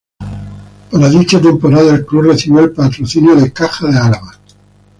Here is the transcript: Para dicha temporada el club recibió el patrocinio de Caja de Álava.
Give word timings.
Para 0.89 1.09
dicha 1.09 1.39
temporada 1.39 1.93
el 1.93 2.03
club 2.07 2.23
recibió 2.23 2.61
el 2.61 2.71
patrocinio 2.71 3.35
de 3.35 3.53
Caja 3.53 3.85
de 3.85 3.99
Álava. 3.99 4.33